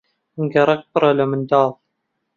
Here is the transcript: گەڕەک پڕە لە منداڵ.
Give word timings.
گەڕەک 0.53 0.81
پڕە 0.91 1.11
لە 1.19 1.25
منداڵ. 1.31 1.69